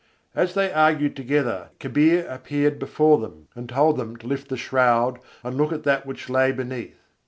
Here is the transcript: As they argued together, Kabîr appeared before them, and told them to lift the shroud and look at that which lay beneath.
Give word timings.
As 0.33 0.55
they 0.55 0.73
argued 0.73 1.15
together, 1.15 1.69
Kabîr 1.79 2.27
appeared 2.27 2.79
before 2.79 3.19
them, 3.19 3.47
and 3.53 3.69
told 3.69 3.97
them 3.97 4.17
to 4.17 4.25
lift 4.25 4.49
the 4.49 4.57
shroud 4.57 5.19
and 5.43 5.55
look 5.57 5.71
at 5.71 5.83
that 5.83 6.07
which 6.07 6.27
lay 6.27 6.51
beneath. 6.51 6.97